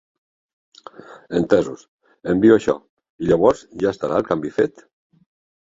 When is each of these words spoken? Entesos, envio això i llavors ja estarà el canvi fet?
Entesos, 1.39 1.83
envio 2.33 2.57
això 2.57 2.77
i 3.27 3.31
llavors 3.33 3.65
ja 3.87 3.95
estarà 3.95 4.21
el 4.23 4.31
canvi 4.33 4.57
fet? 4.59 4.89